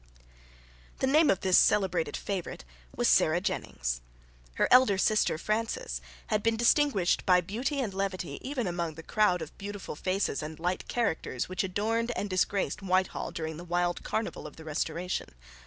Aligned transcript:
The 0.97 1.05
name 1.05 1.29
of 1.29 1.41
this 1.41 1.59
celebrated 1.59 2.17
favourite 2.17 2.65
was 2.95 3.07
Sarah 3.07 3.39
Jennings. 3.39 4.01
Her 4.55 4.67
elder 4.71 4.97
sister, 4.97 5.37
Frances, 5.37 6.01
had 6.25 6.41
been 6.41 6.57
distinguished 6.57 7.23
by 7.23 7.39
beauty 7.39 7.79
and 7.79 7.93
levity 7.93 8.39
even 8.41 8.65
among 8.65 8.95
the 8.95 9.03
crowd 9.03 9.43
of 9.43 9.55
beautiful 9.59 9.95
faces 9.95 10.41
and 10.41 10.57
light 10.59 10.87
characters 10.87 11.47
which 11.47 11.63
adorned 11.63 12.11
and 12.15 12.31
disgraced 12.31 12.81
Whitehall 12.81 13.29
during 13.29 13.57
the 13.57 13.63
wild 13.63 14.01
carnival 14.01 14.47
of 14.47 14.55
the 14.55 14.63
Restoration. 14.65 15.35